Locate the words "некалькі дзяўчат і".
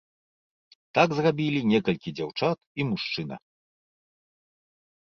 1.73-2.91